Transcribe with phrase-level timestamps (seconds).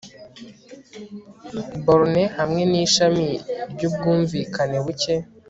[1.83, 3.27] Borne hamwe nishami
[3.71, 5.15] ryubwumvikane buke